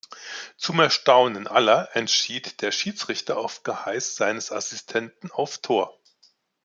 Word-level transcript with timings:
Zum 0.57 0.79
Erstaunen 0.79 1.45
aller 1.45 1.95
entschied 1.95 2.63
der 2.63 2.71
Schiedsrichter 2.71 3.37
auf 3.37 3.61
Geheiß 3.61 4.15
seines 4.15 4.51
Assistenten 4.51 5.29
auf 5.29 5.59
Tor. 5.59 5.95